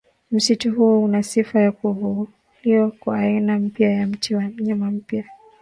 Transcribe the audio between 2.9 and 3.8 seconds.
kwa aina